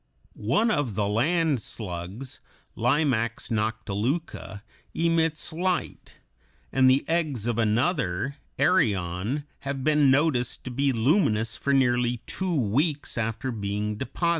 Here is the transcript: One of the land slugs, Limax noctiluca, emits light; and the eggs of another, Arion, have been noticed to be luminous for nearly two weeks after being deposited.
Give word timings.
One 0.33 0.71
of 0.71 0.95
the 0.95 1.07
land 1.07 1.61
slugs, 1.61 2.39
Limax 2.75 3.49
noctiluca, 3.49 4.63
emits 4.95 5.53
light; 5.53 6.13
and 6.71 6.89
the 6.89 7.05
eggs 7.07 7.45
of 7.45 7.59
another, 7.59 8.37
Arion, 8.57 9.43
have 9.59 9.83
been 9.83 10.09
noticed 10.09 10.63
to 10.63 10.71
be 10.71 10.91
luminous 10.91 11.55
for 11.55 11.71
nearly 11.71 12.17
two 12.25 12.55
weeks 12.55 13.15
after 13.15 13.51
being 13.51 13.95
deposited. 13.95 14.29